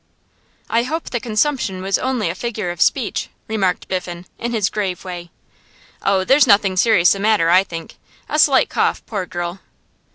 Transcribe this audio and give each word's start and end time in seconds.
'I 0.71 0.81
hope 0.81 1.09
the 1.11 1.19
consumption 1.19 1.83
was 1.83 1.99
only 1.99 2.27
a 2.27 2.33
figure 2.33 2.71
of 2.71 2.81
speech,' 2.81 3.29
remarked 3.47 3.87
Biffen 3.87 4.25
in 4.39 4.51
his 4.51 4.67
grave 4.67 5.05
way. 5.05 5.29
'Oh, 6.01 6.23
there's 6.23 6.47
nothing 6.47 6.75
serious 6.75 7.11
the 7.11 7.19
matter, 7.19 7.51
I 7.51 7.63
think. 7.63 7.97
A 8.27 8.39
slight 8.39 8.67
cough, 8.67 9.05
poor 9.05 9.27
girl. 9.27 9.59